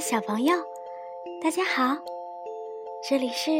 [0.00, 0.54] 小朋友，
[1.42, 1.94] 大家好！
[3.06, 3.50] 这里是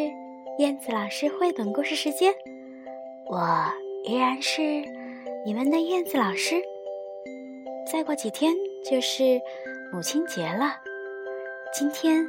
[0.57, 2.34] 燕子老师绘本故事时间，
[3.27, 3.70] 我
[4.04, 4.62] 依然是
[5.45, 6.62] 你们的燕子老师。
[7.93, 8.54] 再过几天
[8.90, 9.39] 就是
[9.93, 10.79] 母亲节了，
[11.75, 12.26] 今天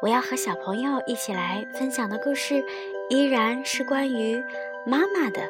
[0.00, 2.64] 我要和小朋友一起来分享的故事，
[3.10, 4.42] 依然是关于
[4.86, 5.42] 妈妈的，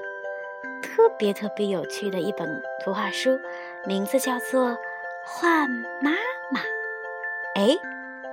[0.83, 3.39] 特别特别有趣的一本图画书，
[3.87, 4.71] 名字叫做
[5.25, 5.71] 《换
[6.03, 6.11] 妈》。
[7.59, 7.77] 哎，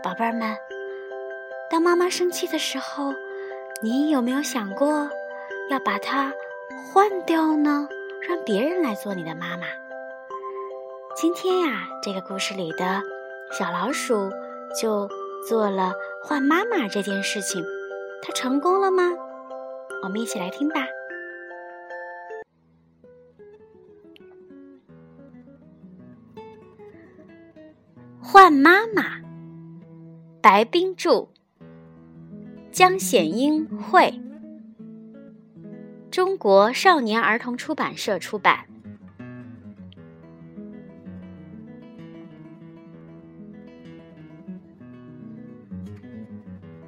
[0.04, 0.56] 宝贝儿们，
[1.68, 3.12] 当妈妈生气的时候，
[3.82, 5.10] 你有没有想过
[5.68, 6.32] 要把她
[6.94, 7.90] 换掉呢？
[8.22, 9.66] 让别人来做你的妈妈？
[11.16, 13.02] 今天呀，这个故事里的
[13.52, 14.30] 小老鼠
[14.80, 15.10] 就
[15.50, 17.66] 做了换妈妈这件事情，
[18.22, 19.12] 它成功了吗？
[20.04, 20.82] 我们一起来听吧。
[28.36, 29.22] 换妈妈，
[30.42, 31.30] 白冰著，
[32.70, 34.22] 江显英绘，
[36.12, 38.66] 中国少年儿童出版社出版。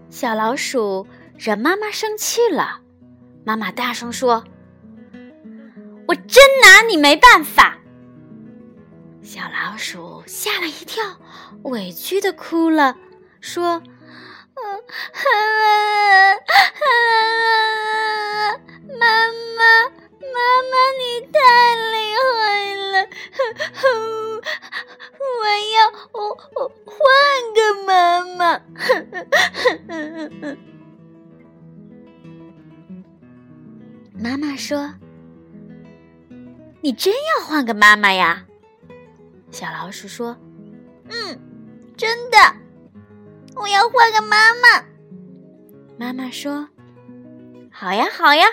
[0.09, 2.82] 小老鼠惹妈妈生气了，
[3.45, 4.44] 妈妈大声说
[6.09, 7.78] ：“我真拿你没办法。”
[9.23, 11.17] 小老鼠吓了一跳，
[11.64, 12.97] 委屈的哭了，
[13.39, 13.81] 说
[19.00, 19.64] ：“妈妈，
[20.20, 20.38] 妈
[20.70, 21.39] 妈，你太
[21.92, 21.95] 厉
[22.36, 23.08] 害了！
[25.39, 25.42] 我
[25.73, 25.75] 要
[26.11, 26.20] 我
[26.55, 26.94] 我换
[27.55, 27.89] 个妈
[28.36, 28.61] 妈。”
[34.20, 34.93] 妈妈说
[36.82, 38.43] ：“你真要换个妈妈呀？”
[39.87, 40.36] 老鼠说
[41.08, 41.39] ：“嗯，
[41.95, 42.37] 真的，
[43.55, 44.83] 我要换个妈妈。”
[45.98, 46.67] 妈妈说
[47.71, 48.45] ：“好呀，好呀，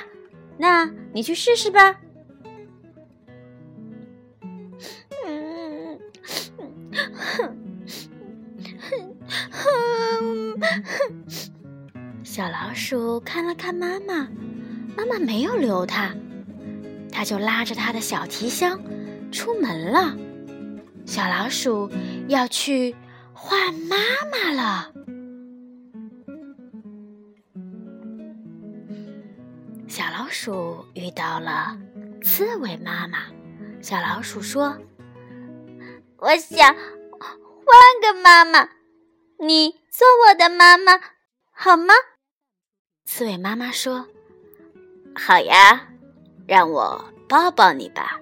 [0.56, 1.96] 那你去试试吧。”
[5.26, 5.98] 嗯，
[12.22, 14.28] 小老鼠看了看妈妈，
[14.96, 16.14] 妈妈没有留它，
[17.10, 18.80] 它就拉着它的小提箱
[19.32, 20.16] 出门了。
[21.06, 21.90] 小老鼠
[22.28, 22.96] 要去
[23.32, 23.96] 换妈
[24.32, 24.92] 妈了。
[29.86, 31.78] 小老鼠遇到了
[32.22, 33.18] 刺猬妈妈。
[33.82, 34.76] 小老鼠说
[36.16, 38.70] ：“我想换个妈妈，
[39.38, 40.98] 你做我的妈妈
[41.52, 41.92] 好吗？”
[43.04, 44.08] 刺猬妈妈说
[45.14, 45.86] ：“好呀，
[46.48, 48.18] 让我抱抱你吧。”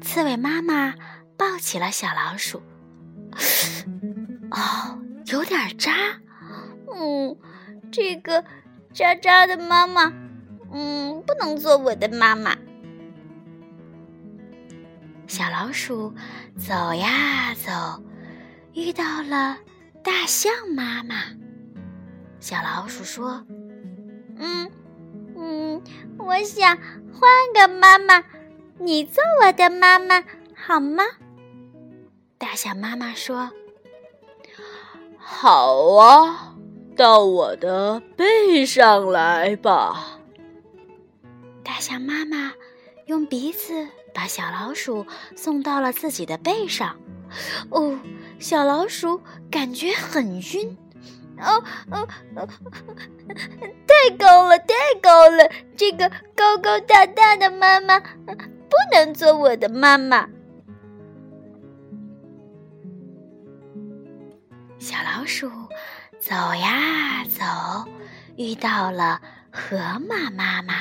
[0.00, 0.94] 刺猬妈妈。
[1.36, 2.62] 抱起了小老鼠，
[4.50, 5.92] 哦，有点扎，
[6.94, 7.36] 嗯，
[7.90, 8.44] 这个
[8.92, 10.12] 渣渣的妈妈，
[10.72, 12.56] 嗯，不能做我的妈妈。
[15.26, 16.14] 小老鼠
[16.56, 18.02] 走呀走，
[18.74, 19.58] 遇到了
[20.04, 21.16] 大象妈妈。
[22.38, 23.44] 小老鼠说
[24.38, 24.70] ：“嗯
[25.36, 25.82] 嗯，
[26.18, 26.76] 我想
[27.12, 28.22] 换个妈妈，
[28.78, 30.22] 你做我的妈妈
[30.54, 31.02] 好吗？”
[32.38, 33.50] 大象妈妈说
[35.16, 36.56] ：“好啊，
[36.96, 40.18] 到我的背上来吧。”
[41.64, 42.52] 大象妈妈
[43.06, 46.96] 用鼻子把小老鼠送到了自己的背上。
[47.70, 47.98] 哦，
[48.38, 50.76] 小老鼠感觉很晕。
[51.40, 52.06] 哦哦
[52.36, 52.48] 哦，
[53.86, 55.50] 太高了，太高了！
[55.76, 60.28] 这个高高大大的妈妈不能做我的妈妈。
[64.84, 65.50] 小老鼠
[66.20, 67.88] 走呀走，
[68.36, 70.74] 遇到了河马妈妈。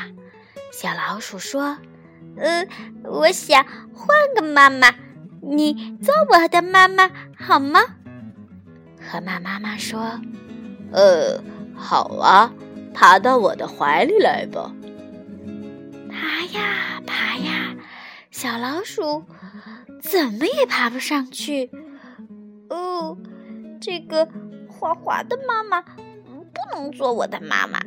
[0.74, 1.78] 小老鼠说
[2.36, 2.68] ：“呃，
[3.06, 4.94] 我想换个妈妈，
[5.42, 7.80] 你做我的妈妈好吗？”
[9.00, 10.20] 河马妈妈说
[10.92, 11.42] ：“呃，
[11.74, 12.52] 好啊，
[12.94, 14.70] 爬到我的怀里来吧。”
[16.12, 17.74] 爬呀爬呀，
[18.32, 19.24] 小老鼠
[20.02, 21.72] 怎么也爬不上去。
[23.86, 24.26] 这个
[24.70, 25.94] 滑滑的妈妈不
[26.72, 27.82] 能做我的妈妈。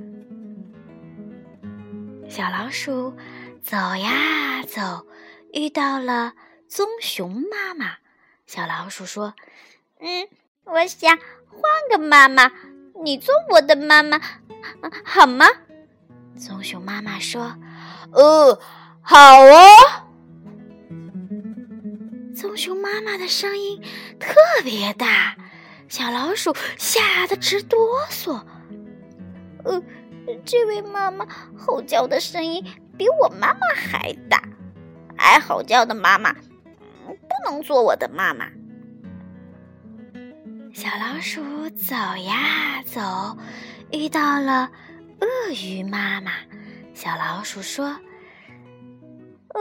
[2.29, 3.17] 小老鼠
[3.63, 5.07] 走呀走，
[5.55, 6.35] 遇到了
[6.69, 7.95] 棕熊妈妈。
[8.47, 9.35] 小老鼠说
[9.99, 10.29] ：“嗯，
[10.65, 12.53] 我想换个妈妈，
[13.03, 14.21] 你做我的妈妈
[15.03, 15.47] 好吗？”
[16.37, 17.57] 棕熊妈妈说
[18.13, 18.61] ：“呃，
[19.01, 20.05] 好啊。”
[22.37, 23.83] 棕熊妈妈的声音
[24.21, 25.37] 特别大，
[25.89, 27.79] 小老鼠吓得直哆
[28.11, 28.43] 嗦。
[29.65, 29.83] 呃，
[30.45, 32.65] 这位妈妈吼叫的声音
[32.99, 34.43] 比我妈妈还大，
[35.17, 38.49] 爱吼叫的妈妈不能做我的妈妈。
[40.75, 43.39] 小老鼠走呀走，
[43.93, 44.71] 遇到了
[45.21, 46.33] 鳄鱼妈妈。
[46.93, 47.87] 小老鼠说
[49.55, 49.61] ：“哦，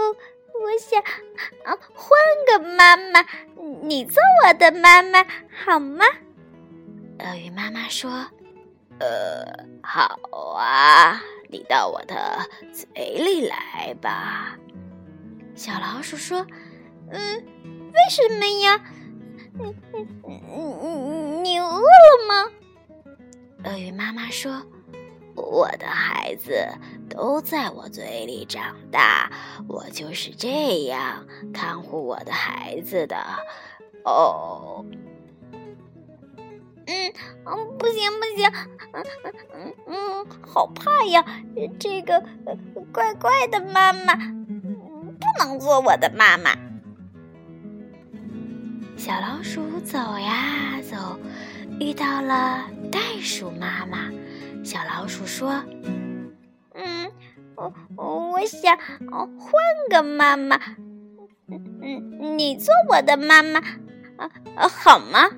[0.62, 1.02] 我想
[1.64, 2.18] 啊，换
[2.48, 3.26] 个妈妈，
[3.82, 5.26] 你做我的妈妈
[5.64, 6.06] 好吗？”
[7.20, 8.28] 鳄鱼妈妈说
[9.00, 9.46] ：“呃，
[9.84, 10.20] 好
[10.58, 12.86] 啊，你到我的嘴
[13.18, 14.58] 里来吧。”
[15.56, 16.46] 小老鼠说
[17.12, 17.46] ：“嗯，
[17.94, 18.80] 为什么呀？
[19.54, 22.52] 你你你你你饿了吗？”
[23.66, 24.62] 鳄鱼妈妈说。
[25.36, 26.68] 我的孩子
[27.10, 29.32] 都在我嘴里长大，
[29.68, 33.18] 我就是这样看护我的孩子的。
[34.04, 34.86] 哦，
[36.88, 37.14] 嗯
[37.46, 38.52] 嗯，不行不行，
[38.94, 39.04] 嗯
[39.54, 41.26] 嗯嗯，好怕呀！
[41.80, 42.24] 这个
[42.94, 46.52] 怪怪的妈妈不能做我的妈妈。
[48.96, 51.20] 小老鼠走呀走，
[51.80, 54.12] 遇到了袋鼠妈妈。
[54.66, 55.64] 小老鼠说
[56.74, 57.12] ：“嗯，
[57.56, 59.54] 我我想换
[59.92, 60.60] 个妈妈，
[61.48, 63.60] 嗯，你做我的妈妈，
[64.56, 65.30] 啊，好吗？”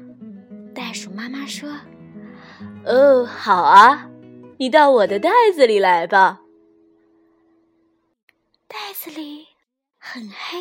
[0.73, 1.69] 袋鼠妈妈说
[2.87, 4.09] ：“哦，好啊，
[4.57, 6.39] 你到我的袋子里来吧。”
[8.69, 9.45] 袋子里
[9.97, 10.57] 很黑，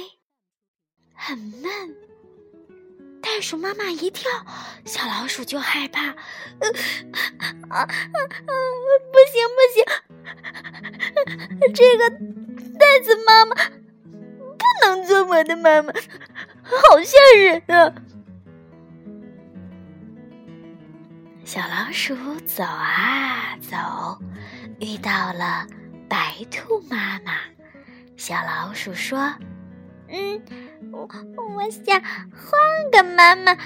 [1.15, 1.97] 很闷。
[3.21, 4.31] 袋鼠妈妈一跳，
[4.85, 6.15] 小老鼠就害怕。
[6.61, 6.73] 呃
[7.69, 8.53] 啊啊啊！
[9.13, 9.77] 不行不行，
[11.75, 12.11] 这个
[12.79, 15.93] 袋子妈妈不能做我的妈妈，
[16.63, 17.93] 好吓人啊！
[21.45, 23.77] 小老鼠走啊走，
[24.81, 25.67] 遇到了
[26.09, 27.35] 白兔妈妈。
[28.17, 29.35] 小老鼠说
[30.09, 30.43] ：“嗯。”
[30.93, 32.01] 我我想
[32.33, 33.57] 换个妈妈，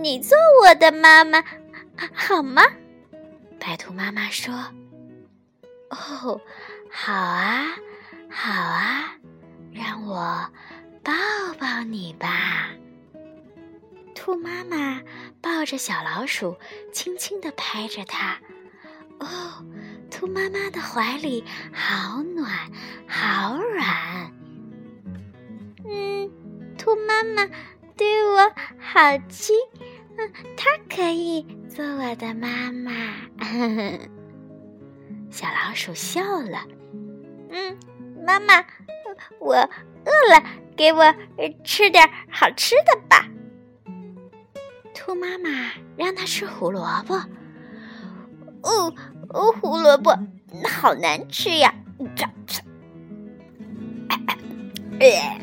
[0.00, 1.44] 你做我的妈妈
[2.12, 2.62] 好吗？
[3.60, 4.54] 白兔妈妈说
[5.90, 6.40] ：“哦，
[6.90, 7.66] 好啊，
[8.30, 9.14] 好啊，
[9.72, 10.50] 让我
[11.04, 11.12] 抱
[11.58, 12.70] 抱你吧。”
[14.14, 15.02] 兔妈妈
[15.40, 16.56] 抱着小老鼠，
[16.92, 18.38] 轻轻地拍着它。
[19.18, 19.64] 哦，
[20.10, 22.70] 兔妈妈的怀里好暖，
[23.06, 24.32] 好软。
[25.84, 26.30] 嗯，
[26.78, 27.46] 兔妈妈
[27.96, 29.54] 对我好亲，
[30.16, 32.90] 嗯，它可以做我的妈妈。
[35.30, 36.58] 小老鼠笑了，
[37.50, 37.78] 嗯，
[38.26, 38.54] 妈妈，
[39.38, 40.42] 我饿了，
[40.76, 41.14] 给我
[41.64, 43.28] 吃点好吃的吧。
[44.92, 45.48] 兔妈妈
[45.96, 47.14] 让它吃胡萝卜，
[48.62, 48.92] 哦
[49.28, 50.18] 哦，胡萝卜
[50.68, 51.72] 好难吃呀！
[54.98, 55.40] 哎。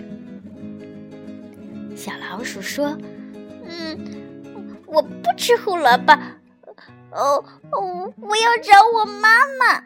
[1.95, 2.95] 小老鼠说
[3.65, 4.37] ：“嗯，
[4.88, 6.13] 我不吃胡萝卜。
[7.12, 9.84] 哦哦，我要找我妈妈。”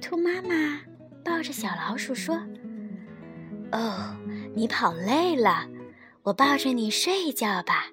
[0.00, 0.80] 兔妈妈
[1.24, 2.36] 抱着小老鼠说
[3.72, 4.16] ：“哦，
[4.54, 5.68] 你跑累了，
[6.22, 7.86] 我抱着你睡一觉吧。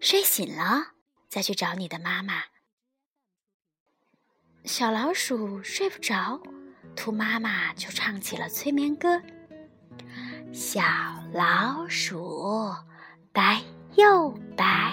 [0.00, 0.92] 睡醒了
[1.28, 2.44] 再去找你的妈妈。”
[4.64, 6.40] 小老鼠睡不着，
[6.94, 9.22] 兔妈妈就唱起了催眠歌。
[10.52, 10.82] 小
[11.32, 12.74] 老鼠
[13.32, 13.60] 白
[13.94, 14.92] 又白，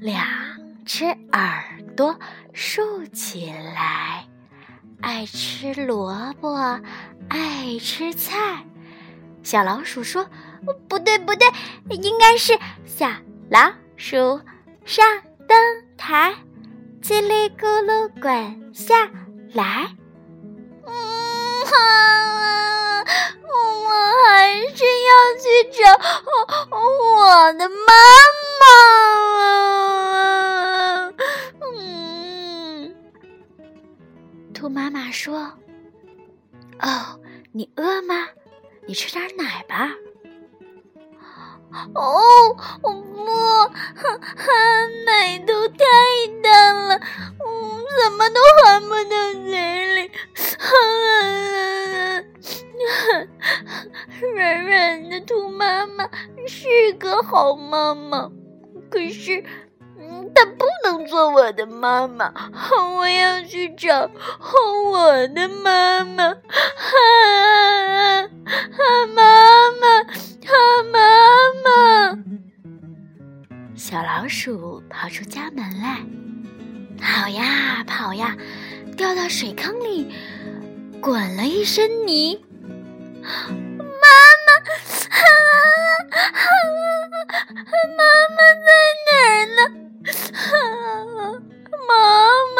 [0.00, 0.24] 两
[0.84, 2.16] 只耳朵
[2.52, 4.28] 竖起来，
[5.00, 6.54] 爱吃萝卜，
[7.28, 8.64] 爱吃菜。
[9.42, 10.28] 小老鼠说
[10.88, 11.48] ：“不对，不对，
[11.96, 13.08] 应该是小
[13.50, 14.40] 老鼠
[14.84, 15.04] 上
[15.48, 15.58] 灯
[15.96, 16.32] 台，
[17.02, 19.10] 叽里咕噜滚下
[19.52, 19.96] 来。”
[26.70, 27.92] 我的妈
[28.60, 28.62] 妈。
[31.76, 32.94] 嗯，
[34.54, 35.52] 兔妈妈说
[36.80, 37.18] ：“哦，
[37.52, 38.28] 你饿吗？
[38.86, 39.90] 你吃点奶吧。”
[41.94, 43.24] 哦，我不，
[45.06, 45.84] 奶都太
[46.42, 47.00] 淡了，
[57.70, 58.28] 妈妈，
[58.90, 59.44] 可是，
[59.96, 62.32] 嗯，她不能做我的妈妈，
[62.96, 64.10] 我要去找
[64.90, 66.24] 我的妈妈。
[66.24, 66.34] 啊
[68.22, 69.22] 啊，妈
[69.80, 70.52] 妈，啊
[70.92, 70.98] 妈
[71.64, 72.18] 妈！
[73.76, 76.00] 小老鼠跑出家门来，
[77.00, 78.36] 跑呀跑呀，
[78.96, 80.12] 掉到水坑里，
[81.00, 82.44] 滚了一身泥。
[83.22, 83.28] 妈
[84.46, 84.52] 妈，
[85.16, 85.22] 啊
[86.10, 86.59] 啊！
[87.96, 88.36] 妈妈
[88.66, 88.68] 在
[89.06, 89.60] 哪儿呢？
[91.88, 91.92] 妈
[92.54, 92.58] 妈，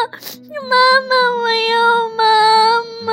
[0.68, 0.74] 妈
[1.08, 1.72] 妈，我要
[2.10, 2.20] 妈
[3.04, 3.08] 妈！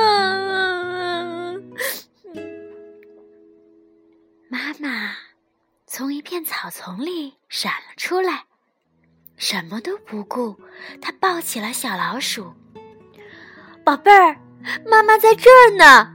[4.48, 4.86] 妈妈
[5.86, 8.44] 从一片草丛里闪了出来，
[9.36, 10.56] 什么都不顾，
[11.00, 12.52] 她抱起了小老鼠。
[13.84, 14.36] 宝贝儿，
[14.86, 16.14] 妈妈在这儿呢。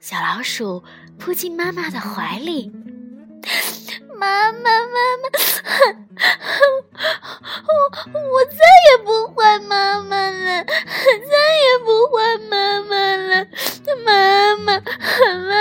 [0.00, 0.84] 小老鼠
[1.18, 2.70] 扑进妈妈的怀里，
[4.18, 5.28] 妈妈，妈妈，
[7.68, 7.72] 我
[8.30, 8.56] 我再
[8.90, 13.46] 也不换妈妈了，再也不换妈妈了，
[14.04, 14.80] 妈妈，
[15.44, 15.60] 妈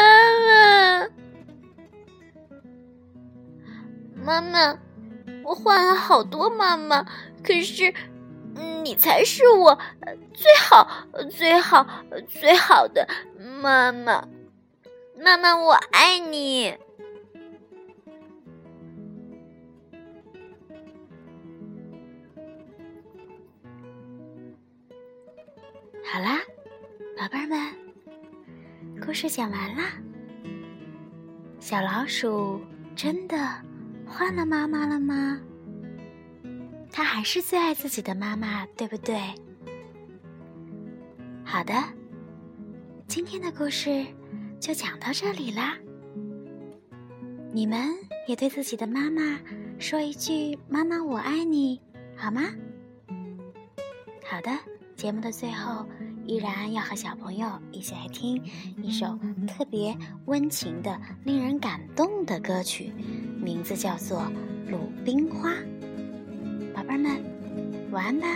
[4.23, 4.79] 妈，妈妈，
[5.43, 7.05] 我换了好多妈妈，
[7.43, 7.93] 可是
[8.83, 9.77] 你才是我
[10.33, 10.87] 最好、
[11.29, 11.85] 最好、
[12.29, 13.07] 最好的
[13.61, 14.27] 妈妈。
[15.17, 16.77] 妈妈，我爱你。
[29.27, 29.93] 事讲完啦。
[31.59, 32.61] 小老鼠
[32.95, 33.35] 真的
[34.05, 35.39] 换了妈妈了吗？
[36.91, 39.19] 它还是最爱自己的妈妈，对不对？
[41.43, 41.73] 好的，
[43.07, 44.05] 今天的故事
[44.59, 45.75] 就讲到这里啦。
[47.51, 47.95] 你们
[48.27, 49.39] 也对自己的妈妈
[49.79, 51.81] 说一句“妈妈，我爱你”，
[52.15, 52.43] 好吗？
[54.23, 54.51] 好的。
[54.95, 55.85] 节目的最后，
[56.27, 58.41] 依然要和小朋友一起来听
[58.81, 59.17] 一首
[59.47, 62.91] 特别温情的、令人感动的歌曲，
[63.39, 64.21] 名字叫做
[64.71, 65.49] 《鲁冰花》。
[66.73, 68.27] 宝贝儿们，晚安吧。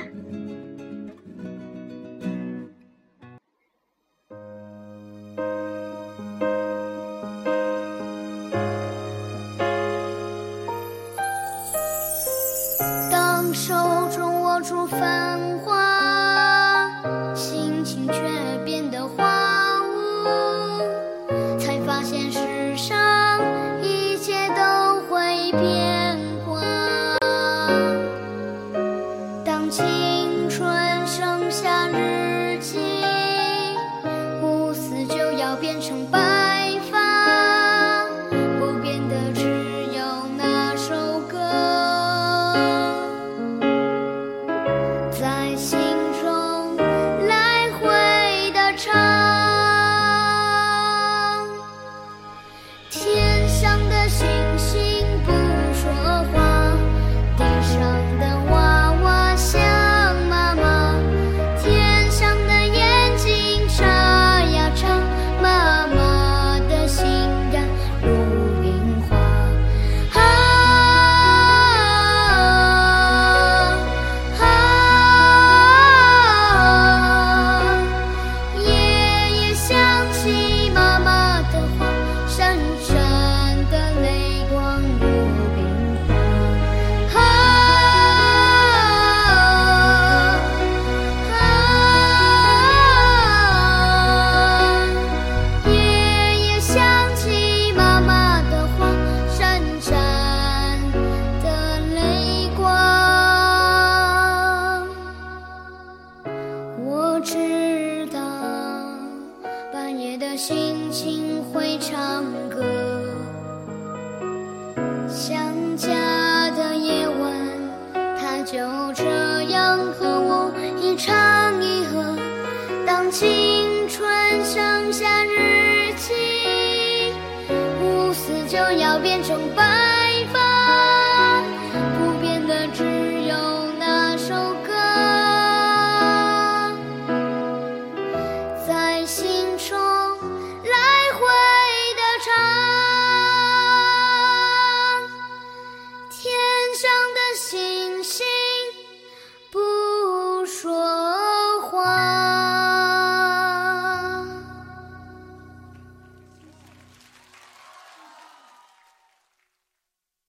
[110.50, 112.26] 轻轻回唱